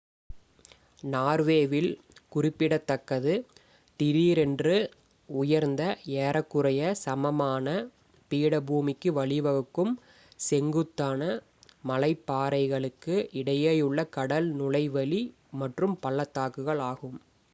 [1.03, 1.89] நார்வேவில்
[2.31, 3.33] குறிப்பிடத்தக்கது
[3.99, 4.77] திடீரென்று
[5.29, 5.83] உயர்ந்த
[6.21, 7.67] ஏறக்குறைய சமமான
[8.31, 9.93] பீடபூமிக்கு வழிவகுக்கும்
[10.39, 11.21] செங்குத்தான
[11.83, 15.23] மலைப்பாறைகளுக்கு இடையேயுள்ள கடல் நுழைவழி
[15.61, 17.19] மற்றும் பள்ளத்தாக்குகள் ஆகும்